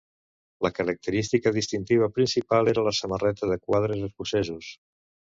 La 0.65 0.69
característica 0.77 1.51
distintiva 1.57 2.07
principal 2.15 2.71
era 2.71 2.85
la 2.87 2.93
samarreta 3.01 3.49
de 3.51 3.59
quadres 3.67 4.01
escocesos. 4.07 4.71